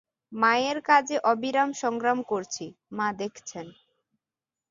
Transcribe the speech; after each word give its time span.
মায়ের 0.31 0.77
কাজে 0.81 1.15
অবিরাম 1.31 1.69
সংগ্রাম 1.81 2.19
করছি, 2.23 2.65
মা 2.97 3.07
দেখছেন। 3.19 3.65